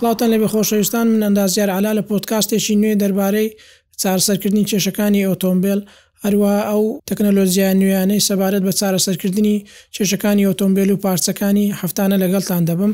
[0.00, 3.48] سلاوتان لەبێ خۆشەویستان من ئەندازیار علا لە پۆتکاستێکی نوێ دەربارەی
[4.02, 5.80] چارسەرکردنی کێشەکانی ئۆتۆمبیل
[6.24, 9.56] هەروە ئەو تەکنەلۆزییا نوێیانەی سەبارەت بە چارەسەرکردنی
[9.96, 12.92] کێشەکانی ئۆتۆمبیل و پارچەکانی هەفتانە لەگەڵتان دەبم.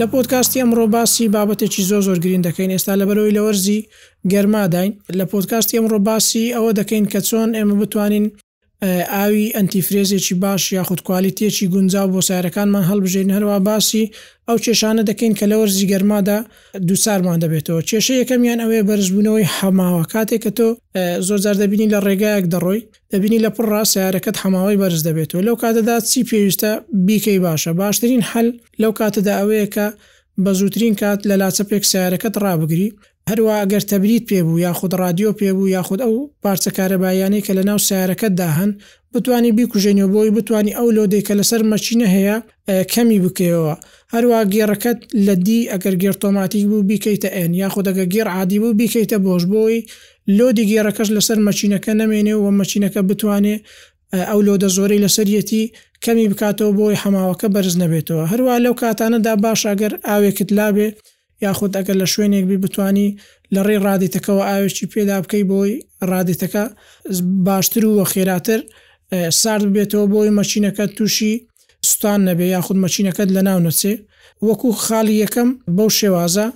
[0.00, 3.80] لە پۆتکاستی ئەمڕۆ باسی بابەتێکی زۆ زۆر گرین دەکەین ئێستا لە بەرەوەی لە وەرزی
[4.32, 8.26] گەرماداین لە پۆتکاستی ئەمڕۆ باسی ئەوە دەکەین کە چۆن ئێمە بتوانین
[8.86, 14.04] ئاوی ئەتیفرێزێکی باش یا خودکوالیتێکی گونجاو بۆ سیارەکانمان هەڵبژێن هەروە باسی
[14.48, 16.38] ئەو کێشانە دەکەین کە لەوە زیگەرمادا
[16.88, 20.68] دووسارمان دەبێتەوە کێشە یەکەمیان ئەوێ بەرزبوونەوەی هەماوە کاتێک کە تۆ
[21.26, 22.80] زۆرجار دەبینی لە ڕێگایەک دەڕۆی
[23.12, 26.70] دەبینی لە پڕ سیارەکەت هەماوەی بەرز دەبێتەوە لەو کاتەدا چی پێویستە
[27.06, 28.48] بیکەی باشە باشترین حل
[28.82, 29.86] لەو کاتەدا ئەوەیە کە
[30.44, 32.88] بە زووترین کات لە لاچەپێک سیارەکەت ڕابگری
[33.30, 37.78] هەروە ئەگەر تەبریت پێبوو یا خود رادیۆ پێبوو یاخود ئەو پارچە کارەبایانی کە لە ناو
[37.86, 38.70] سیارەکەتدا هەن
[39.14, 42.36] بتانی بیکوژێنەوە بۆی بتانی ئەو لۆدێک کە لەسەر مەچینە هەیە
[42.92, 43.74] کەمی بکەوە
[44.14, 49.42] هەروە گێڕەکەت لە دی ئەگەر گێرتۆماتیک بوو بیکەیتە ئەن یاخودەگە گێر عادی بوو بیکەیتە بۆش
[49.52, 49.78] بۆی
[50.38, 53.56] لۆدی گێڕەکەش لەسەر مەچینەکە نەمێنێ و مەچینەکە بتوانێ
[54.30, 55.64] ئەو لۆدە زۆرەی لەسەرەتی
[56.04, 60.88] کەمی بکاتەوە بۆی هەماوەکە بەرز نەبێتەوە هەروە لەو کاتانەدا باشاگەر ئاوێکت لابێ
[61.44, 63.08] یاخود ئەگەر لە شوێنێک بی بتانی
[63.54, 65.72] لە ڕێ ڕادێتەکەەوە ئاوێکی پێدا بکەی بۆی
[66.10, 66.64] ڕادێتەکە
[67.46, 68.60] باشتر و وە خێراتر
[69.40, 71.32] سارد بێتەوە بۆی مەچینەکە تووشی
[71.90, 73.94] ستان نەبێ یاخود مەچینەکەت لە ناو نەچێ
[74.48, 76.46] وەکو خاڵی یەکەم بەو شێوازە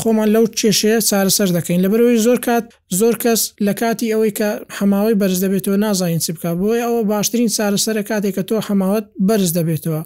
[0.00, 2.64] خۆمان لەو کێشەیە چارەسەر دەکەین لە بەرەوەی زۆر کات
[3.00, 7.50] زۆر کەس لە کاتی ئەوەی کە هەماوەی بەرز دەبێتەوە نازانین چ بکە بۆی ئەوە باشترین
[7.56, 10.02] چارەسەر کاتێک کە تۆ هەماوەت بەرز دەبێتەوە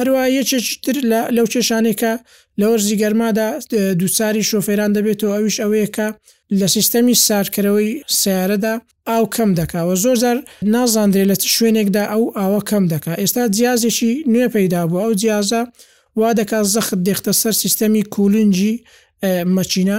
[0.00, 0.96] هەروە یەکێکتر
[1.36, 2.12] لەو کێشانێکە
[2.60, 3.48] لە وەرزی گەرمادا
[4.00, 6.08] دووساری شۆفێران دەبێتەوە ئەویش ئەوەیەکە
[6.60, 7.90] لە سیستەمی سارکەرەوەی
[8.20, 8.74] سیارەدا
[9.10, 10.38] ئاو کەم دەکاوە زۆرجار
[10.74, 15.62] نازاندرێ لە شوێنێکدا ئەو ئاوە کەم دکا ئێستا جیازێکی نوێ پەیدا بوو ئەو جیازە
[16.20, 18.72] وا دەکات زەخت دێختە سەر سیستەمی کولنجی
[19.56, 19.98] مەچینە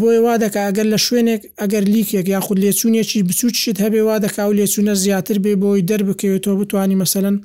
[0.00, 4.42] بۆی وا دەکە ئەگەر لە شوێنێک ئەگەر لیکێک یاخود لێچونێکی بچوت شت هەبێ وا دەکا
[4.48, 7.36] و لێچونە زیاتر بێ بۆی دەربکەوێتەوە بتانی مەسەن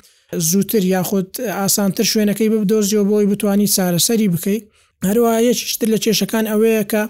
[0.50, 1.28] زووتر یاخود
[1.62, 4.64] ئاسانتر شوێنەکەی ببدۆزیەوە بۆی بتانی چارەسەری بکەیت
[5.10, 7.04] هەروە یەکیشتر لە کێشەکان ئەوەیە کە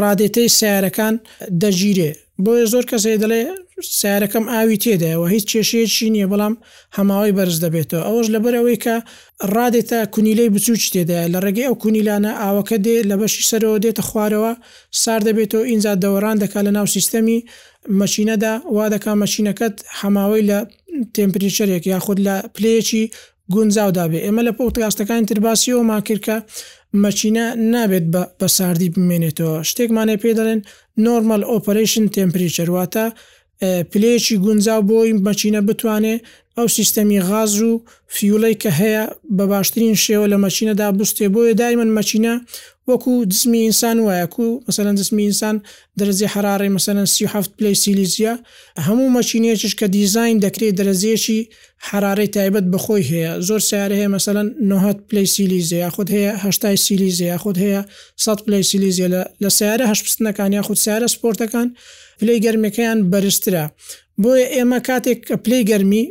[0.00, 1.14] ڕادێتەی سیارەکان
[1.62, 2.12] دەگیرێ
[2.44, 3.42] بۆیە زۆر کەسێ دەڵێ
[3.98, 6.54] سیارەکەم ئاوی تێدایەوە هیچ کێشەیەکی نییە بەڵام
[6.98, 8.96] هەماوەی بەرز دەبێتەوە ئەوەش لەبەر ئەوەی کە
[9.54, 14.52] ڕادێتە کونیلەی بچوچ تێدایە لە ڕێگەی ئەو کونیلانە ئاوەکە دێ لە بەشی سەرەوە دێتە خوارەوە
[15.02, 17.38] سار دەبێتەوە ئینجا دەوەڕان دەکات لە ناو سیستەمی
[18.00, 20.58] مەچینەدا وا دەکا مەچینەکەت هەماوەی لە
[21.16, 23.04] تمپریچەرێک یاخود لە پلەیەکی
[23.52, 26.36] گونجاودا بێ ئێمە لە پۆتگاستەکان ترباسیەوە ماکردکە
[27.04, 28.04] مەچینە نابێت
[28.40, 30.60] بە ساردی بمێنێتەوە شتێکمانێ پێ دەڵێن
[31.04, 33.06] نۆرمل ئۆپریشن تمپریچەرواتە
[33.92, 36.14] پلەیەکی گونجاو بۆی مەچینە بتوانێ
[36.56, 37.82] ئەو سیستەمی غاز و
[38.16, 39.02] فیولی کە هەیە
[39.36, 42.34] بە باشترین شێوە لە مەچینەدا بستێ بۆیە دای من مەچینە
[42.88, 45.56] وەکو جسمی ئینسان وایەکو مثللا جسمی ئینسان
[46.00, 48.32] دەرەزی حرارڕی مثللا سیهفت پلی سیلیزیە
[48.86, 51.38] هەموو مەچینەیەکیش کە دیزین دەکرێت دەرەزیەکی
[51.88, 57.36] حرارەی تایبەت بخۆی هەیە زۆر سیارە هەیە مثللا 90 پلی سیلیزیە خودت هەیە هشتای سیلیزیە
[57.42, 57.82] خودت هەیە
[58.16, 59.08] 100 پلی سیلیزیە
[59.44, 61.76] لە سیارە هەشپستنەکان یا خودود سیارە سپۆرتەکان و
[62.20, 63.64] پلی گەرمەکەیان بەرزترە
[64.22, 66.04] بۆیە ئێمە کاتێک کە پلی گەرمی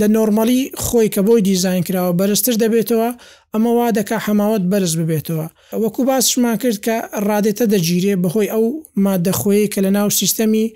[0.00, 3.10] لە نۆرمەلی خۆی کە بۆی دیزین کراوە بەرزتر دەبێتەوە
[3.52, 5.46] ئەمە وا دەکا هەماوت بەرز ببێتەوە
[5.82, 6.96] وەکو باسشمان کرد کە
[7.28, 8.64] ڕادێتە دەگیرێ بەهۆی ئەو
[9.04, 10.66] مادەخۆی کە لە ناو سیستەمی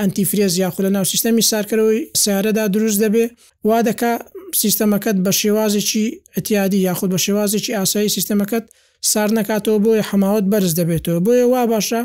[0.00, 3.24] ئەتیفرێز یاخو لە ناو سیستەمی سارکەرەوەی سیارەدا دروست دەبێ
[3.68, 4.12] وا دەکا
[4.60, 6.04] سیستەمەکەت بە شێوازێکی
[6.36, 8.64] ئەتیادی یاخود بە شێوازێکی ئاسایی سیستەمەکەت
[9.10, 12.02] سار نکاتەوە بۆیە حماوت بەرز دەبێتەوە بۆیە وا باشە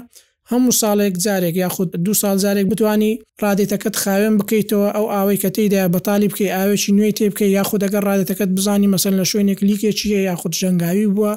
[0.54, 3.12] هەموو ساڵێک جارێک یاخود دو سال جارێک بتانی
[3.44, 8.04] ڕادێتەکەت خاوێن بکەیتەوە ئەو ئاوەی کە تێدا بەتالی بکەی ئاوێکی نوێی تێ بکەی یاخود ئەگەر
[8.10, 11.34] ڕادێتەکەت بزانی مەسن لە شوێنێک لیکێکیە یاخود ژەنگاوی بووە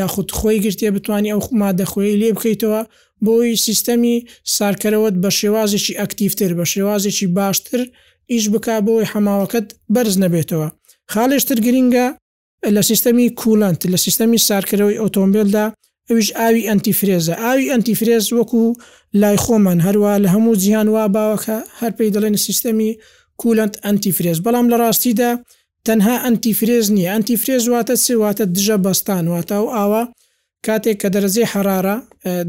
[0.00, 2.80] یاخود خۆی گرتێ بتانی ئەو مادەخۆی لێ بکەیتەوە
[3.24, 4.14] بۆی سیستەمی
[4.56, 7.80] سارکەرەوەت بە شێوازێکی ئەکتیفتر بە شێوازێکی باشتر
[8.32, 10.68] ئیش بک بۆی حەماوەکەت بەرز نەبێتەوە
[11.12, 12.06] خاڵێشتر گرینگە
[12.76, 15.66] لە سیستەمی کوولند لە سیستەمی سارکەرەوەی ئۆتۆمبیلدا
[16.10, 18.64] ئەوش ئاوی ئەتیفرێزە ئاوی ئەتیفرێز وەکو
[19.20, 22.90] لای خۆمان هەروە لە هەموو جیهان وا باوەکە هەر پێی دەڵێن سیستەمی
[23.40, 25.30] کولند ئەتیفرێز بەڵام لە ڕاستیدا
[25.86, 30.02] تەنها ئەتیفرێز نییە ئەتیفرێز واتە سێواتە دژە بەستان واتە و ئاوە
[30.66, 31.96] کاتێک کە دەرزی حرارە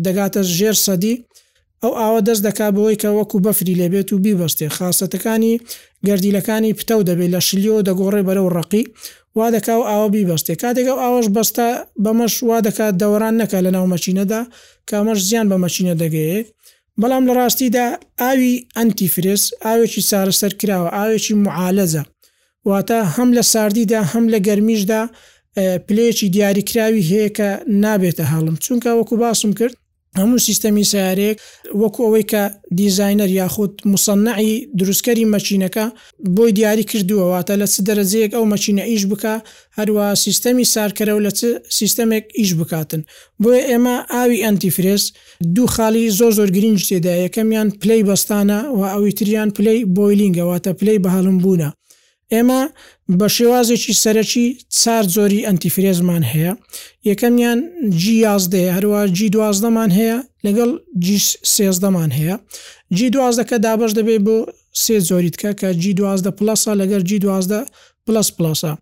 [0.06, 1.16] دەگاتە ژێر سەدی
[1.84, 5.54] ئەو ئاوە دەست دەکا بەوەی کە وەکو بەفری لەبێت و بیبەستێ خاستەکانی
[6.08, 8.84] گردیلەکانی پتە دەبێت لە شلیۆ دەگۆڕێ بەرە و ڕقی
[9.40, 11.68] وا دەکا و ئاوە بیبەستێ کاتێکە ئاوەش بەستە
[12.04, 14.42] بەمەش وا دەکات دەوران نەکە لە ناو مەچینەدا
[14.90, 16.46] کامەش زیان بە مەچینە دەگەیت
[17.02, 17.86] بەڵام لە ڕاستیدا
[18.22, 22.04] ئاوی ئەنتیفرس ئاوێکی سارەسەر کراوە ئاوێکی معالەزە
[22.70, 25.02] واتە هەم لە ساردیدا هەم لە گەرمیشدا
[25.88, 27.50] پلێکی دیاریکراوی هەیە کە
[27.84, 29.76] نابێتە هەڵم چونکە وەکو باسم کرد
[30.20, 31.38] هەموو سیستەمی سیارێک
[31.82, 32.44] وەکو ئەوەی کە
[32.78, 35.86] دیزینەر یاخود مسننعی دروستکەری مەچینەکە
[36.36, 39.36] بۆی دیاری کردووەواتە لە چ دەرەجەیەک ئەو مەچینە ئیش بکە
[39.80, 41.42] هەروە سیستەمی سارکەرە و لە چ
[41.80, 43.02] سیستەمێک ئیش بکاتن
[43.42, 45.04] بۆیە ئێمە ئاوی ئەنتیفرێس
[45.56, 51.00] دوو خاڵی زۆر زۆر گرنج تێدا یەکەمیان پلەی بەستانە و ئەوی تریان پلەی بۆیلینگەواتە پلەی
[51.04, 51.70] بەهاڵم بوونە
[52.34, 52.62] ئێمە
[53.20, 54.48] بە شێوازێکی سەرەکی
[54.82, 56.54] چار زۆری ئەتیفرێزمان هەیە
[57.10, 57.60] یەکەمیان
[58.02, 60.70] جیازدێ هەروە جی دوازدەمان هەیە لەگەڵ
[61.56, 62.36] سێزدەمان هەیە
[62.98, 64.38] جی دوازدەکە دابش دەبێ بۆ
[64.84, 67.60] سێ زۆریتکە کە جی دوازدە پلسا لەگەر جی دوازدە
[68.06, 68.74] پلس پلسا.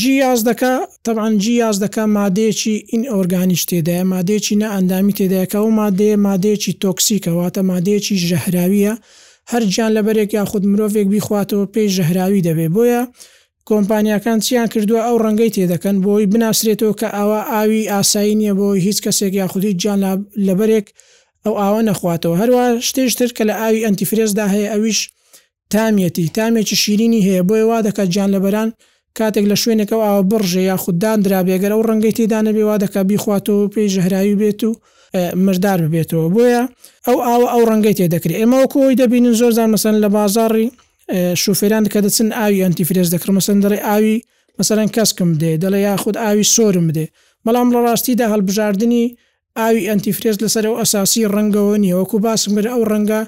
[0.00, 0.72] جیاز دەکە
[1.04, 7.60] تەبان جیاز دەکە مادەیەکی ئین ئۆرگانیش تێدایە مادێکی نە ئەندامی تێدایەکە و مادێ مادێکی تۆکسیکەواتە
[7.72, 8.94] مادێکی ژەهراویە
[9.50, 13.02] هەر گیان لەبەرێک یاخود مرۆڤێک بیخواتەوە پێی ژەهراوی دەبێ بۆیە
[13.68, 18.98] کۆمپانیەکان چیان کردووە ئەو ڕەنگەی تێدەکەن بۆی بناسرێتەوە کە ئاوا ئاوی ئاسایی نییە بۆ هیچ
[19.04, 20.00] کەسێک یاخودی گیان
[20.46, 20.86] لەبەرێک
[21.44, 25.00] ئەو ئاوە نەخواتەوە هەروە شتێشتر کە لە ئاوی ئەتیفرێزدا هەیە ئەویش
[25.72, 28.68] تامیەتی تامێکی شیرینی هەیە بۆی وا دەکات گیان لەبەران
[29.18, 33.64] کاتێک لە شوێنێکەوە ئاوە بڕژێ یا خوددان درابێگەر ئەو ڕەنگەی تێدانە بێ وا دەکە بیخواتەوە
[33.74, 34.72] پێی ژەهراوی بێت و
[35.42, 36.62] مردار ببێتەوە بۆیە
[37.06, 40.66] ئەو ئاوە ئەو ڕەنگەی تێدەکری ئێمە کۆی دەبین زۆرزان مەسن لە بازاری
[41.42, 44.16] شوفێران کە دەچن ئاوی ئەتیفرێز دەکرم مەسن دەڵێ ئاوی
[44.58, 47.06] مەسەرەن کەسکم دێ دەڵێ یاخود ئاوی سۆرم بدێ
[47.44, 49.04] بەڵام لە ڕاستیدا هەڵبژاردننی
[49.58, 53.20] ئاوی ئەتیفرێز لەسەر ئەو ئەساسی ڕەنگەوە نیە وەکو باسم بر ئەو ڕەنگە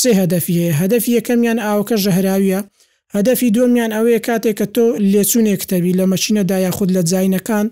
[0.00, 2.60] سێ هەدەفیە هەدەفی یەکەمیان ئاوکە ژەهراویە
[3.16, 7.66] هەدەفی دومیان ئەوەیە کاتێک کە تۆ لێچونێک تەبی لە مەچینەدا یاخود لە جاینەکان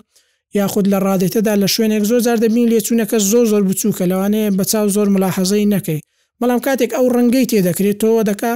[0.59, 4.87] یاخود لە ڕادێتەدا لە شوێنێک زۆر زار دەبین لێچوونەکە زۆر زۆر بچووکە لەوانەیە بە چاو
[4.97, 6.01] زۆر ملاحەزەی نەکەی
[6.41, 8.55] بەڵام کاتێک ئەو ڕەنگەی تێدەکرێت تۆ دەکا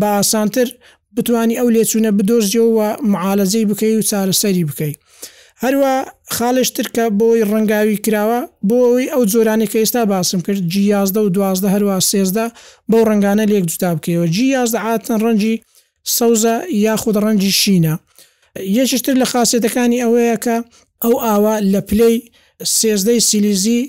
[0.00, 0.68] بە ئاسانتر
[1.16, 4.98] بتانی ئەو لێچوونە بدۆزیەوە معالەزەی بکەی و چارەسەری بکەیت
[5.64, 5.92] هەروە
[6.36, 11.28] خاڵشتر کە بۆی ڕنگاوی کراوە بۆ ئەوی ئەو جۆرانی کە ئێستا باسم کرد جیازدە و
[11.36, 12.46] دوازدە هەروە سێزدا
[12.90, 15.56] بەو ڕنگانە لێک جوتا بکەیەوە جیازدە ئاتن ڕەنجی
[16.16, 16.54] سەوزە
[16.88, 17.94] یاخود ڕەنجی شینە
[18.78, 20.56] یەشتر لە خاصێتەکانی ئەوەیە کە
[21.04, 22.16] ئەو ئاوا لە پلەی
[22.76, 23.80] سێزدەی سیلیزی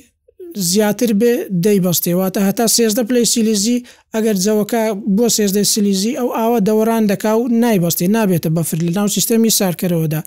[0.71, 1.33] زیاتر بێ
[1.65, 3.77] دەیبەستێواتە هەتا سێزدە پلەی سیلیزی
[4.15, 4.81] ئەگەر جەوەکە
[5.17, 10.21] بۆ سێزدەی سیلیزی ئەو ئاوە دەوەران دەکا و نایبەستی نابێتە بەفر لە ناو سیستەمی سارکەرەوەدا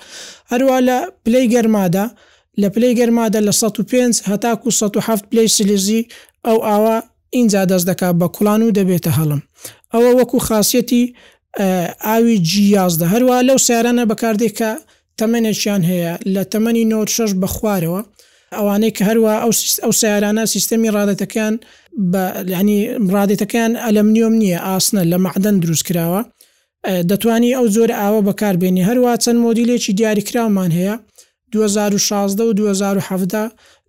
[0.53, 2.07] هەروە لە پلەی گەرمادا
[2.63, 6.01] لە پلەی گەرمادا لە 105 هەتاکو 1970 پلەی سیلیزی
[6.47, 6.97] ئەو ئاوا
[7.37, 9.41] اینجا دەست دەکا بە کوڵان و دەبێتە هەڵم
[9.93, 11.05] ئەوە وەکو خاصەتی
[12.07, 14.71] ئاوی جیازدە هەروە لەو سیارانە بەکاردێک کە
[15.21, 18.01] تەمەێکیان هەیە لە تەمەنی 96 بە خوارەوە
[18.59, 19.33] ئەوانەی کە هەروە
[19.83, 21.55] ئەو سیارانە سیستەمی ڕادەتەکان
[22.55, 22.81] ینی
[23.15, 26.21] ڕادێتەکان ئەلمنیۆم نییە ئاسنە لە مەعدەن دروست کراوە
[27.11, 30.95] دەتانی ئەو زۆر ئاوە بەکاربێنی هەروە چەند مۆدیلێکی دیاریکرامان هەیە
[31.53, 33.41] 2016 و 2017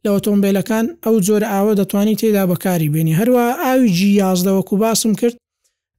[0.06, 5.36] لە ئۆتۆمبیلەکان ئەو زۆر ئاوە دەتوانانی تێدا بەکاری بێنی هەروە ئاوی جیازدەوەکو باسم کرد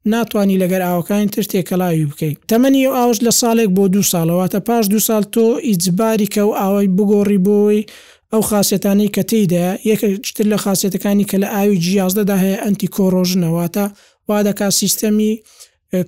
[0.07, 4.85] ناتوانانی لەگەر ئاوەکانی تر تێکەلاوی بکەیت تەمەنی ئەو ئاوش لە ساڵێک بۆ دو ساڵەوەتە پاش
[4.95, 7.87] دو سال تۆ ئیجباری کە و ئاوای بگۆڕی بۆی
[8.33, 13.87] ئەو خاصەتانی کە تێیدا یەکتر لە خاصەتەکانی کە لە ئاوی جیازدەدا هەیە ئەنتی کۆڕۆژنەواتە
[14.29, 15.33] وا دەکا سیستەمی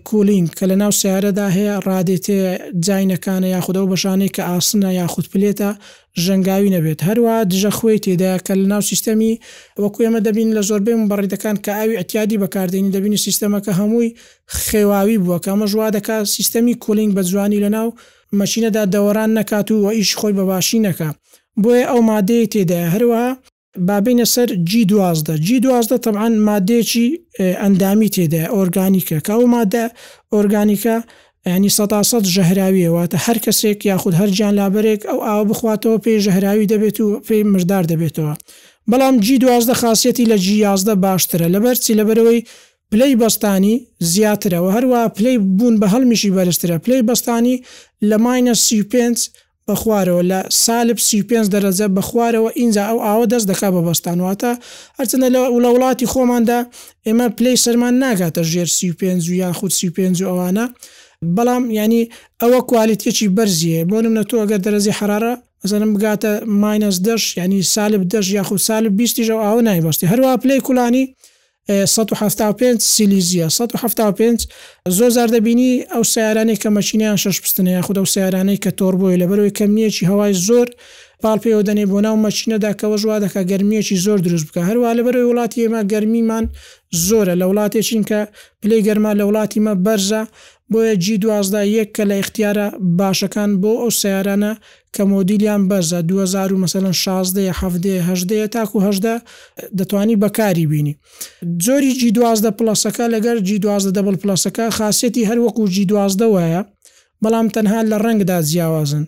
[0.04, 2.40] کولینگ کە لە ناو سیارەدا هەیە ڕادێتێ
[2.86, 5.70] جاینەکانە یاخودە و بەشانەی کە ئاسنە یاخود پلێتە
[6.24, 9.34] ژەنگاوی نەبێت هەروە دژە خوێ تێدایە کە لە ناو سیستەمی
[9.82, 14.14] وەکو ئێمە دەبین لە زۆربەی بەڕێدەکان کە ئاوی ئەتیادی بەکاردێنی دەبینی سیستەمەکە هەمووی
[14.64, 17.88] خێواوی بووە کەمە ژوا دەکات سیستەمی کولینگ بە جوانی لە ناو
[18.40, 21.08] مەشینەدا دەوەران نەکات و وە ئیش خۆی بەباشی نەکە
[21.62, 23.24] بۆیە ئەو مادەیە تێدایە هەروە
[23.88, 27.07] بابینە سەر جی دوازدە جی دوازدە تەعاان مادێکی
[27.62, 29.85] ئەندامی تێدا ئۆرگانیکە کاو مادە
[30.33, 30.97] ئۆرگانیکە
[31.55, 37.09] ینی سەد ژەهراویەوەتە هەر کەسێک یاخود هەرجیان لابرێک ئەو ئاوە بخواتەوە پێی ژەهراوی دەبێت و
[37.26, 38.35] پێی مردار دەبێتەوە
[38.91, 42.41] بەڵام جی دوازدە خاصەتی لە جی یازدە باشترە لەبەرچی لەبەرەوەی
[42.91, 43.75] پلەی بەستانی
[44.12, 47.57] زیاترەوە هەروە پلەی بوون بە هەڵمیشی بەرزترە پلەی بەستانی
[48.11, 48.95] لە ماینە سی5
[49.71, 54.52] بەخوارەوە لە سالب سی پێ دەرەجە بەخوارەوە اینجا ئەو ئاوە دەست دەکا بە بەستانواتە
[54.99, 56.59] هەرچەنە لە لە وڵاتی خۆماندا
[57.07, 59.11] ئێمە پلی سەرمان ناگاتە ژێر سی پێ
[59.42, 60.64] یان خود سی پێ ئەوانە
[61.37, 62.02] بەڵام ینی
[62.40, 66.31] ئەوە کوالیتێکی بەرزیە بۆ نمە تۆ ئەگەر دەرەزی حرارە ئەزانم بگاتە
[66.62, 71.04] ماینس دەش ینی سالب دەش یاخود سالب بیستیژە ئاوە نایبستی هەروە پلی کولانی
[71.69, 74.47] 1970 سیلیزیە 1970
[74.88, 79.19] زۆر زار دەبینی ئەو سیارانەی کە مەچینیان شش پستنەیە خودە و سیارانەی کە تۆر بووی
[79.21, 80.69] لەبەرەوەی کەمیەکی هەوای زۆر
[81.23, 85.59] پاڵ پێوە دەنێ بۆ ناو مەچینەداکەەوە ژوا دەکە گەرمیەکی زۆر دروست بکە هەروە لەبەرەوەی وڵاتی
[85.64, 86.45] ئێمە گەرمیمان
[87.09, 88.21] زۆرە لە وڵاتێکین کە
[88.62, 90.23] پلی گەرما لە وڵاتیمە بەرزە
[90.73, 92.67] بۆیە جی دوازدا یەک کە لە اختیارە
[93.00, 94.52] باشەکان بۆ ئەو سیارانە
[94.95, 99.14] کە مۆدیلیان بەرزە 2016 1970 تاکوهدا
[99.79, 100.95] دەتوانی بەکاری بینی
[101.64, 106.62] جۆری جی دوازدە پلسەکە لەگەر جی دوازدە دەبل پلسەکە خاصێتی هەروەکو جی دوازدە وایە
[107.25, 109.05] بەڵام تەنها لە ڕنگدا جیاوازن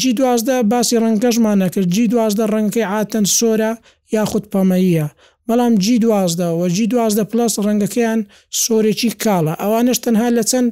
[0.00, 3.72] جی دوازدە باسی ڕنگەشمانە کرد جی دوازدە ڕنگەکەی ئاتەن سۆرە
[4.16, 5.06] یاخود پەمەیە
[5.48, 8.20] بەڵام جی دوازدە و جی دوازدە پلس ڕنگەکەیان
[8.64, 10.70] سۆرێکی کاڵە ئەوانش تەنها لە چەند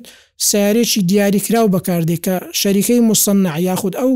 [0.49, 4.13] سیارێکی دیاریکرااو بەکاردێک کە شەریکەی مستەنع یاخود ئەو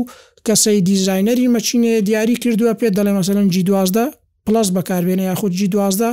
[0.47, 4.05] کەسەی دیزینەری مەچینەیە دیاری کردووە پێ دەڵێ مەسەرم جی دوازدە
[4.45, 6.11] پلس بەکاربێنە یاخود جی دوازدە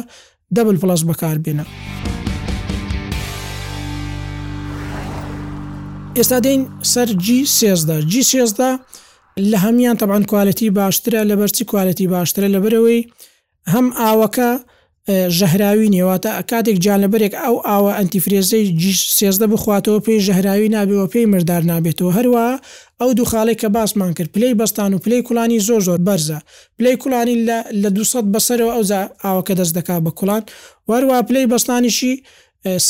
[0.56, 1.64] دەبل پلس بەکاربێنە.
[6.18, 6.60] ئێستا دەین
[6.92, 8.70] سەر جی سێزدا جی سێزدا
[9.50, 13.00] لە هەمان تەبان کوالەتی باشترە لە بەرچی کوالەتی باشترە لە برەوەی
[13.72, 14.50] هەم ئاوەکە
[15.38, 18.64] ژەهراوی نێواتە کاتێک جانەبەرێک ئەو ئاوە ئەتیفرێزەی
[19.18, 22.46] سێزدە بخواتەوە پێی ژەهراوی نابێەوە پێی مردار نابێتەوە هەروە
[23.00, 26.38] ئەو دوخاڵێک کە باسمان کرد پلەی بەستان و پلەی کوڵانی زۆر زۆر بەرزە
[26.78, 27.36] پلەی کوڵانی
[27.82, 30.42] لە 200 بەسەرەوە ئەوزا ئاوەکە دەست دەکا بە کوڵان
[30.90, 32.12] وەروە پلەی بەستانیشی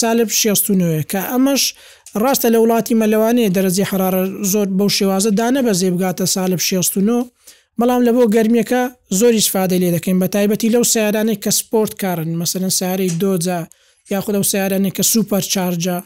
[0.00, 1.62] سالب 16 کە ئەمەش
[2.22, 7.16] ڕاستە لە وڵاتی مەلەوانەیە دەرەزی حرارە زۆر بەو شێوازە دانە بە زێبگاتە سالب 16
[7.80, 8.82] بەڵام لە بۆ گرممیەکە
[9.20, 13.60] زۆری سفادە لێ دەکەین بە تایبەتی لەو سیارانەی کە سپۆرت کارن مەسەرەن سیارەی دۆجا
[14.12, 15.98] یاخود ئەو سیارانێک کە سوپەر چارجا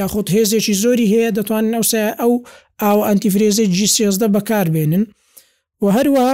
[0.00, 1.84] یاخود هێزێکی زۆری هەیە دەتوانن ئەو
[2.20, 2.32] ئەو
[2.82, 5.04] ئاو ئەنتیفرێزی جی سێزدە بەکار بێنن
[5.82, 6.28] و هەروە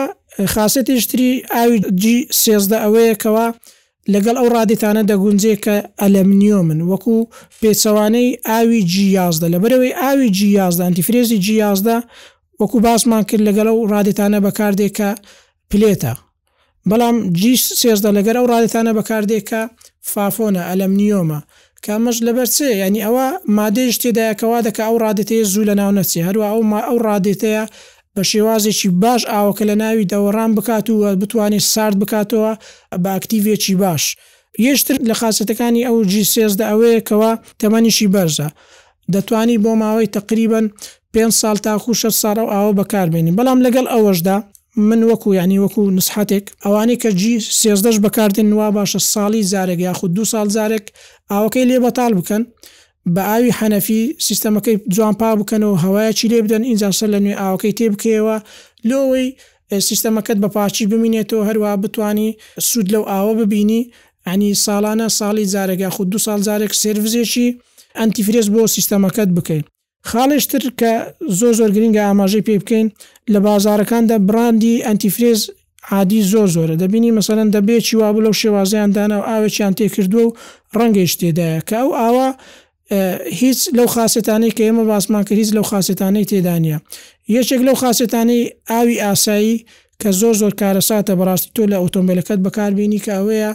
[0.54, 3.46] خاستیشتری ئاوی جی سێزدە ئەوەیەکەوە
[4.14, 7.18] لەگەڵ ئەو ڕادێتانە دەگونجێ کە ئەلەمنیۆمن وەکو
[7.60, 11.96] پێچەوانەی ئاوی جیازدە لە بەرەوەی ئاوی جیازدا ئەتیفرێزی جیازدا
[12.60, 15.10] وەکو باسمان کرد لەگەڵ و ڕادێتانە بەکاردێکە
[15.70, 16.12] پلێتە
[16.90, 19.62] بەڵام جیش سێزدە لەگەر ئەو ڕادێتانە بەکاردێکە
[20.10, 21.38] فافۆنە ئەلەمنیۆمە
[21.86, 23.26] کامەش لەبەر چێ ینی ئەوە
[23.56, 27.64] مادەش تێدایکەوا دەکە ئەو ڕادێتەیە زوو لە ناو نەچێ هەروە ئەو ئەو ڕادێتەیە
[28.14, 32.52] بە شێوازێکی باش ئاوکە لە ناوی دەوەڕان بکات و بتوانێت سارد بکاتەوە
[33.02, 34.02] بە ئەکتیڤێکی باش.
[34.66, 38.48] یشتر لە خاستەکانی ئەو جی سێزدا ئەوەیەکەوە تەمەنیشی بەرزە.
[39.14, 40.66] دەتوانی بۆ ماوەی تقریبن
[41.14, 44.36] پێ سال تاخو ش ساە و ئاوە بەکاربێنین بەڵام لەگەڵ ئەوەشدا
[44.88, 50.10] من وەکو ینی وەکو نسحاتێک ئەوانی کە جی سێزدەش بەکاردن وا باشە ساڵی زارێک یاخود
[50.18, 50.84] دو سال زارێک
[51.32, 52.42] ئاوەکەی لێ بەتال بکەن
[53.14, 57.72] بە ئاوی حەنەفی سیستەمەکەی جوان پا بکەن و هەوایەکی لێ بدەن ئینجاسە لە نوێ ئاوەکەی
[57.78, 58.36] تێ بکەوە
[58.88, 59.26] لۆەوەی
[59.88, 62.30] سیستەمەکەت بە پاچی ببینێتەوە هەروە بتانی
[62.68, 63.80] سوود لەو ئاوە ببینی
[64.28, 67.48] ئەنی ساڵانە ساڵی زارێک یاخود دو سال زارێک سرڤزێکی
[68.00, 69.64] ئەتیفرێز بۆ سیستەمەکەت بکەین
[70.08, 70.92] خاڵێشتر کە
[71.38, 72.88] زۆ زۆر گرنگگە ئاماژەی پێ بکەین
[73.32, 75.40] لە بازارەکاندا براندی ئەتیفرێز
[75.90, 80.32] عادی زۆ زۆرە دەبینی مەسەەن دەبێت چی وا بلەو شێوازیان دانا و ئاوێکیان تێکردووە و
[80.78, 82.28] ڕەنگەیش تێدایە کە ئەو ئاوا
[83.42, 86.76] هیچ لەو خاستانەی کە ئێمە باسمانکە هیچ لەو خاستانەی تێدانە
[87.36, 89.56] یەکێک لەو خاستانەی ئاوی ئاسایی
[90.02, 93.52] کە زۆر زۆر کارەساتە بەڕاستی تۆ لە ئۆتۆمبیلەکەت بەکاربیێنی کە ئەوەیە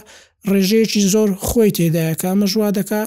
[0.52, 3.02] ڕێژەیەکی زۆر خۆی تێدایە کە ئەمە ژوا دەکا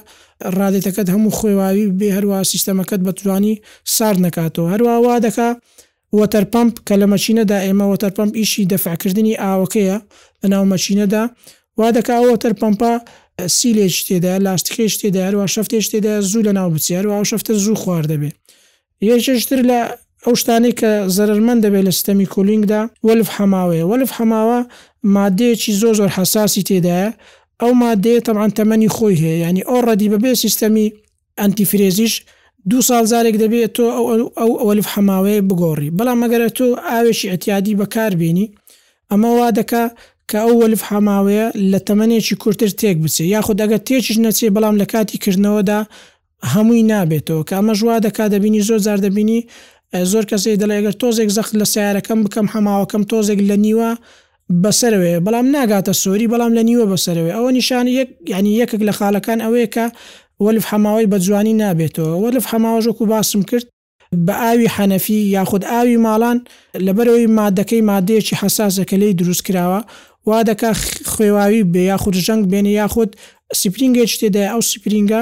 [0.57, 3.55] ڕادێتەکەت هەموو خۆیواوی بێ هەروە سیستەمەکەت بە توانی
[3.95, 5.49] سار نکاتەوە هەروەوا دەکا
[6.17, 9.97] وەتەرپمپ کە لە مەچینەدا ئێمە وەتەرپمپ ئیشی دەفاکردنی ئاوەکەیە
[10.41, 11.23] بەناو مەچینەدا
[11.79, 12.93] وا دەکاوە تەرپمپا
[13.57, 18.03] سیلێک تێدا لاستیکێش تێدا هەروە شفتێش تێدا زوو لە ناو بچی هەروە شفتە زوو خوار
[18.11, 18.35] دەبێت
[19.09, 19.79] یەکشتر لە
[20.25, 24.59] ئەو شتانی کە زەرمەند دەبێت لە سیستەمی کولینگدا وەلف حەماوەیە وەلف حەماوە
[25.13, 27.07] مادەیەکی زۆ زۆر حساسی تێدایە
[27.61, 30.87] ئەو مادەیە تەمان تەمەنی خۆی هەیە ینی ئەو ڕەدی بەبێ سیستەمی
[31.41, 32.13] ئەتیفرێزیش
[32.69, 33.85] دو سال زارێک دەبێت تۆ
[34.37, 38.47] ئەو ئەوەلف حماوەیە بگۆڕی بەڵام مەگەرە تۆ ئاوێکی ئەتیادی بەکاربیێنی
[39.11, 39.83] ئەمە وا دەکا
[40.29, 44.85] کە ئەو وەلف حماوەیە لە تەمەنێکی کورتتر تێک بچێ یاخود ئەگە تێکیش نەچێ بەڵام لە
[44.93, 45.79] کاتی کردنەوەدا
[46.53, 49.39] هەمووی نابێتەوە کە ئەمە ژوا دەکا دەبینی زۆر زار دەبینی
[50.11, 53.91] زۆر کەسی دەڵێگەر تۆزێک زەخت لە سیارەکەم بکەم هەماوەکەم تۆزێک لە نیوە
[54.63, 57.93] بەسەرەوێ بەڵام ناگاتە سۆری بەڵام لە نیوە بەسەرەوە ئەوە نیشانی
[58.35, 59.85] ینی یەکێک لە خاڵەکان ئەوەیەکە
[60.43, 63.65] وەلف حەماوەی بە جوانی نابێتەوە وەلف حەماوەژۆکو باسم کرد
[64.27, 66.37] بە ئاوی حەنەفی یاخود ئاوی ماڵان
[66.85, 69.81] لەبەرەوەی مادەکەی مادەیەکی حساسە کە لی دروست کراوە
[70.29, 70.71] وا دەکا
[71.11, 73.09] خوێواوی بێ یاخود ژەنگ بێنە یاخود
[73.61, 75.21] سپرینگێک تێدا ئەو سپرینگە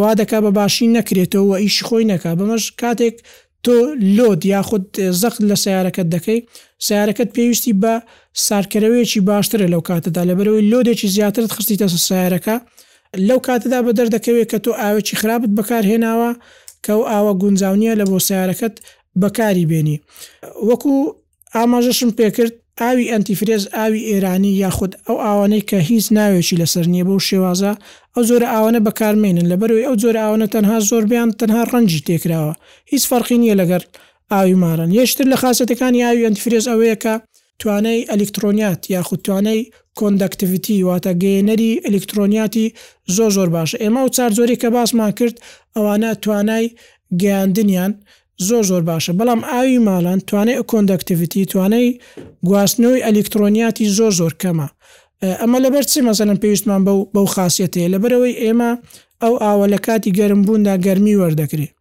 [0.00, 3.16] وا دەکا بە باشی نەکرێتەوە و ئیش خۆی نەکە بەمەش کاتێک
[3.66, 3.72] تۆ
[4.16, 4.84] لۆت یاخود
[5.22, 6.40] زەخت لە سیارەکەت دەکەی
[6.86, 7.94] سیارەکەت پێویستی بە
[8.48, 12.56] سارکەرەوەیەکی باشترە لەو کاتەدا لەبەرەوەی لۆدێکی زیاترت خستیتە سیارەکە
[13.28, 16.30] لەو کاتەدا بە دەردەکەوێت کە تۆ ئاوێکی خراپت بەکارهێناوە
[16.84, 18.74] کە و ئاوە گونجاونیە لە بۆ سیارەکەت
[19.22, 19.96] بەکاری بێنی
[20.68, 20.92] وەکو
[21.54, 27.16] ئاماژەشم پێکرد ئاوی ئەتیفرێز ئاوی ئێرانی یاخود ئەو ئاوانەی کە هیچ ناوێکی لەسەر نییە بۆ
[27.28, 27.72] شێوازە
[28.14, 32.54] ئەو زۆر ئاوانە بەکارمێنن لەبەروی ئەو زۆر ئاوانە تەنها زۆربیان تەنها ڕەنجی تێکراوە
[32.92, 33.82] هیچ فەرقی نییە لەگەر
[34.32, 37.14] ئاویمارن یشتر لە خاستەکانی ئاوی ئەنتفرێز ئەوەیەکە
[37.60, 39.60] توانەی ئەلکترۆنیات یاخود توانەی
[39.98, 42.66] کۆندەکتتیویتی واتە گەێنەری ئەلکترۆنیاتی
[43.16, 45.36] زۆ زۆر باشە ئێمە و چار زۆری کە باسمان کرد
[45.76, 46.66] ئەوانە توانای
[47.22, 47.92] گەیاندنیان
[48.48, 51.86] زۆ زۆر باشە بەڵام ئاوی ماڵان توانای کۆندەکتتیویتی توانەی
[52.48, 54.68] گواستنەوەی ئەلکترۆنیاتی زۆر زۆر کەمە
[55.28, 58.70] ئەمە لەبەر چی مەسەن پێویستمان بەو بەو خاصەتەیە لەبەرەوەی ئێمە
[59.22, 61.72] ئەو ئاوە لە کاتی گەرم بووندا گەرمی وەردەکرێت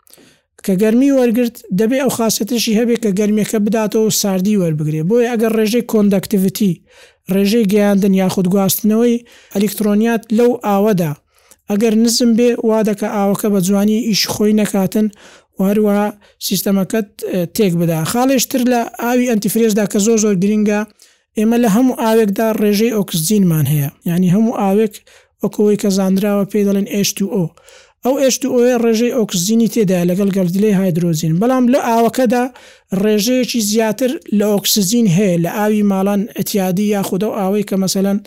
[0.65, 5.51] کە گەرمی وەرگرت دەبێ ئەو خاستشی هەبێت کە گەرمەکە بداتەوە و ساردی وەربگرێ بۆی ئەگەر
[5.57, 6.71] ڕێژەی کۆندەکتیڤتی
[7.33, 9.15] ڕێژەی گەیاندن یاخود گواستنەوەی
[9.55, 11.11] ئەلکترۆنیات لەو ئاوەدا
[11.69, 15.07] ئەگەر نزم بێ وا دەکە ئاوەکە بە جوانی ئیش خۆی نەکاتن
[15.67, 16.07] هەروەها
[16.47, 17.09] سیستەمەکەت
[17.55, 20.79] تێک بدا خاڵێشتر لە ئاوی ئەتیفرێزدا کە زۆ زۆر گرنگە
[21.39, 24.93] ئێمە لە هەموو ئاوێکدا ڕێژەی ئۆکسزیینمان هەیە ینی هەموو ئاوێک
[25.43, 27.45] وەکەوەی کە زانراوە پێ دەڵێن H2O
[28.05, 32.43] ئەو H2O ڕێژەی ئۆکسزیینی تێدا لەگەڵ گەلدلەی هایدرۆزین بەڵام لە ئاوەکەدا
[33.03, 38.17] ڕێژەیەکی زیاتر لە ئۆکسزیین هەیە لە ئاوی ماڵان ئەتیادی یاخودە و ئاوەی کە مەسەەن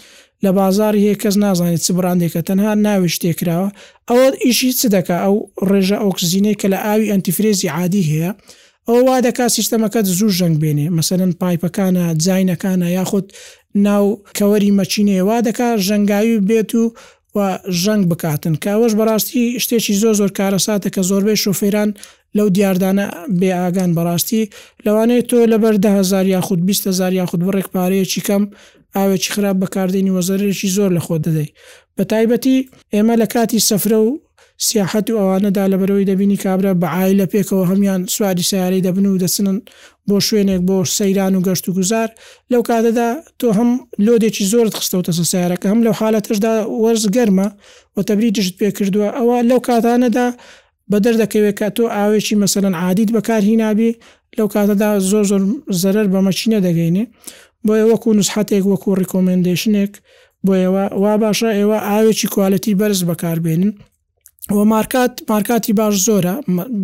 [0.45, 3.69] لە بازاری هەیە کەس نازانێت چ براندێکە تەنها ناوی شتێکراوە
[4.09, 5.37] ئەوە ئیشی چ دەکە ئەو
[5.71, 8.31] ڕێژە ئۆکسزیینەی کە لە ئاوی ئەنتیفرێزی عادی هەیە
[8.89, 13.27] ئەو وا دەکات سیستەمەکەت زوو ژەنگ بێنێ مەسەرن پایپەکانە جینەکانە یاخود
[13.89, 14.05] ناو
[14.39, 16.85] کەوەری مەچینێوا دەکات ژەنگاوی بێت و
[17.37, 17.39] و
[17.83, 21.91] ژەنگ بکاتن کاوەش بەڕاستی شتێکی زۆر زۆر کارەساتە کە زۆربەی شوفێران
[22.37, 23.07] لەو دیاردانە
[23.39, 24.43] بێ ئاگان بەڕاستی
[24.85, 28.43] لەوانەیە تۆ لەبەر 10هزار یاخود 20هزار یاخود بڕێک پارەیەکی کەم
[28.97, 31.51] ئاوێکی خراپ بەکاردێنی وەزارێکی زۆر لە خۆ دەدەی
[31.97, 32.57] بە تایبەتی
[32.95, 34.09] ئێمە لە کاتی سەفرە و
[34.59, 39.19] سیاحت و ئەوانەدا لە بەرەوەی دەبینی کابرا بەعای لە پێکەوە هەمان سواری سیارەی دەبن و
[39.25, 39.59] دەسنن
[40.09, 42.09] بۆ شوێنێک بۆ سەیران و گەشت و گوزار
[42.53, 43.09] لەو کاتەدا
[43.41, 43.71] تۆ هەم
[44.07, 47.49] لۆدێکی زۆرت خستەوتەسە سیارەکە هەم لەو حالەتشدا وەرز گەرمە
[47.95, 50.27] و تەبریتشت پێ کردووە ئەوە لەو کاتانەدا
[50.91, 53.91] بە دەردەکەوێت کە تۆ ئاوێکی مەسەن عادیت بەکار هینابی
[54.39, 55.43] لەو کاتەدا زۆر زۆر
[55.83, 57.05] زەرەر بەمەچینە دەگەینێ
[57.67, 59.93] بۆ وەکو نوسحاتێک وەکو ڕیکۆمنندشنێک
[60.47, 63.71] بۆ ئێوە وا باشە ئێوە ئاوێکی کوالەتی بەرز بەکاربێنن
[64.51, 66.35] وە مارکات مارکاتی باش زۆرە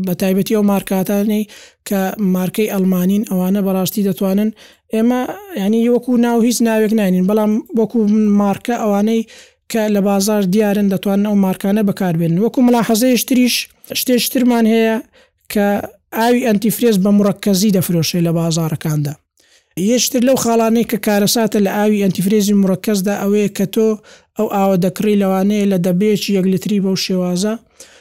[0.06, 1.44] بە تایبەتی ئەو مارکاتانەی
[1.88, 1.98] کە
[2.36, 4.50] مارکەی ئەلمانین ئەوانە بەڕاستی دەتوانن
[4.94, 5.20] ئێمە
[5.62, 7.98] ینی وەکو ناو هیچ ناوێک نانین بەڵام وەکو
[8.42, 9.20] مارکە ئەوانەی
[9.72, 13.54] کە لە بازار دیارن دەتوانن ئەو مارکانە بەکاربێن وەکو ملاحەزەیە شتریش
[14.00, 14.96] شتێشترمان هەیە
[15.52, 15.66] کە
[16.18, 19.14] ئاوی ئەتیفرێز بە مڕکەزی دەفرۆشێ لە بازارەکاندا
[19.94, 23.88] یشتر لەو خاڵانەی کە کارەساتە لە ئاوی ئەتیفرێزی مڕکەزدا ئەوەیە کە تۆ
[24.38, 27.54] ئەو ئاوە دەکڕی لەوانەیە لە دەبێکی یەکلتری بەو شێوازە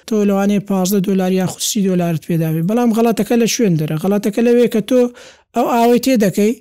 [0.08, 4.65] تۆ لەوانەیە پازدە دلار یا خوسی دلارت پێداوی بەڵام غڵاتەکە لە شوێن دەرە غڵاتەکە لەوێ
[4.73, 5.02] کە تۆ
[5.56, 6.54] ئەو ئاوەی تێ دەکەی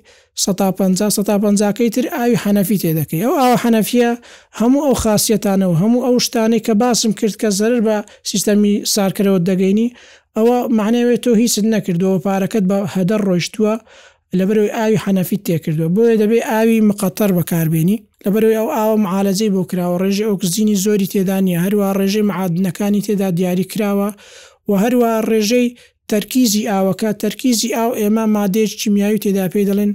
[0.43, 4.11] 150کەی تر ئاوی حەنەفی تێ دەکەی ئەو ئاو حەنەفیە
[4.59, 7.95] هەموو ئەو خاصیتانەوە هەموو ئەو شتانەی کە باسم کرد کە زەرر بە
[8.29, 9.87] سیستەمی سارکەرەوە دەگەینی
[10.37, 13.73] ئەوە معنەوێت تۆ هیچت نەکردەوە پارەکەت بە هەدە ڕۆیشتووە
[14.39, 19.51] لە بەرەوەی ئاوی حەنەفی تێکردووە بۆیە دەبێ ئاوی مقەتەر بەکاربیێنی لە بەرەوەی ئەو ئاوە معالەجەی
[19.53, 24.09] بۆ کراوە ڕێژێ ئۆکسزیینی زۆری تێدانە هەروە ڕێژەی معادنەکانی تێدا دیاری کراوە
[24.69, 25.67] و هەروە ڕێژەی
[26.11, 29.91] تەرکیزی ئاوەکە تەرکیزی ئاو ئێمە مادێک چیمیاوی تێدا پێی دەڵێن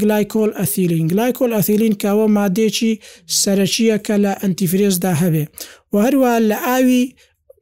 [0.00, 2.92] گلایکۆل ئەثیلین گلایکۆل ئەثیلین کاوە مادێکی
[3.40, 5.44] سەرەکیە کە لە ئەنتیفرێزدا هەبێ
[5.92, 7.02] و هەروە لە ئاوی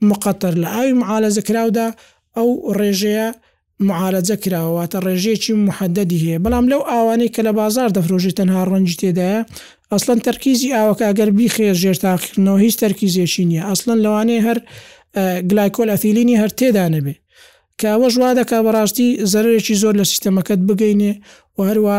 [0.08, 1.88] مقەتەر لە ئاوی معالەزەکراودا
[2.36, 3.28] ئەو ڕێژەیە
[3.88, 9.40] معارەجە کراوەواتە ڕێژێکی محەددەدی هەیە بەڵام لەو ئاوانەی کە لە بازار دەفرۆژی تەنها ڕەنج تێدایە
[9.92, 14.58] ئەسلن تەرکیزی ئاوەکە ئەگەر بیخێر ژێر تاقیکردنەوە هیچ تەرکیزێشی نیە ئەسلن لەوانەیە هەر
[15.50, 17.14] گلایکۆل ئەفیلینی هەر تێدانەبێ
[17.82, 21.12] کەوە ژوا دەکا بەڕاستی زەرێکی زۆر لە سیستەمەکەت بگەینێ
[21.56, 21.96] و هەروە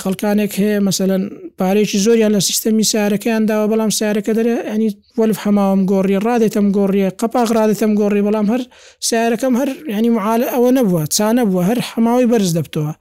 [0.00, 1.22] خەڵکانێک هەیە مەمثلەن
[1.58, 7.08] پارێکی زۆریان لە سیستەمی سیارەکەیان داوە بەڵام سیارەکە دەرێ ئەنی وەلف هەماوەم گۆڕی ڕادێتم گۆڕیە
[7.20, 8.62] قەپاغرادێتم گۆڕی بەڵام هەر
[9.08, 12.92] سیارەکەم هەر ینی معالە ئەوە نبووە چانە بووە هەر هەماوەی بەرز دەبتەوە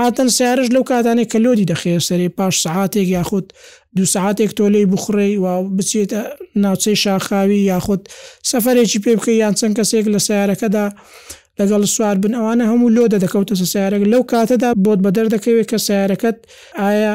[0.00, 3.46] ئاتەن سیارش لەو کاتانێک کە لۆدی دەخێ سەری پاش سعاتێک یاخود
[3.96, 6.20] دو سعاتێک تۆ لی بخڕی و بچێتە
[6.62, 8.00] ناوچەی شاخاوی یاخود
[8.50, 10.86] سەفرێکی پێ بکە یان چەند کەسێک لە سیارەکەدا
[11.60, 16.38] لەگەڵ سوار بن ئەوانە هەموو لۆ دەدەکەوتە سیارەك لەو کاتەدا بۆت بە دەردەکەوێت کە سیارەکەت
[16.82, 17.12] ئایا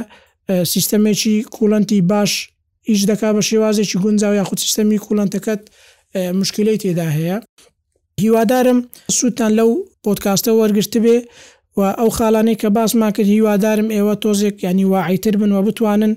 [0.74, 2.32] سیستەمێکی کوڵەنتی باش
[2.90, 5.62] هیچ دەکا بە شێوازێکی گونجاو یا خود سیستەمی کوڵەنتەکەت
[6.40, 7.38] مشکلەی تێدا هەیە
[8.24, 8.80] هیوادارم
[9.20, 9.70] سووتان لەو
[10.06, 11.18] پۆتکاستە وەرگرت بێ
[11.78, 16.14] و ئەو خاڵانەی کە باس ما کرد هیوادارم ئێوە تۆزێک ینی واعیتر بن و بتوانن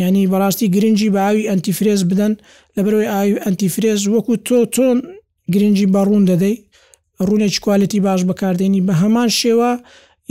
[0.00, 2.32] ینی بەڕاستی گرنگجی بە ئاوی ئەتیفرێز بدەن
[2.76, 4.98] لەبەرەوەی ئاوی ئەتیفرێز وەکو تۆ تۆن
[5.54, 6.56] گرنگجی بەڕوون دەدەی
[7.26, 9.72] ڕوونێک کوالەتی باش بەکاردێنی بە هەمان شێوە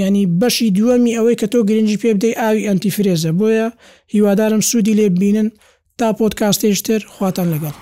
[0.02, 3.68] ینی بەشی دووەمی ئەوەی کە تۆ گرنگجی پێ بدەی ئاوی ئەنتیفرێزە بۆیە
[4.14, 5.48] هیوادارم سوودی لێ بینن
[6.00, 7.76] تا پۆتکاستێشتر خواتان لەگەڵ.